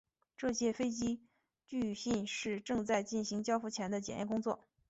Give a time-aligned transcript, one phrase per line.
[0.35, 1.21] 这些飞机
[1.67, 4.67] 据信是正在进行交付前的检验工作。